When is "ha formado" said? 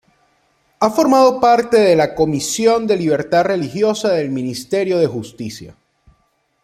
0.79-1.39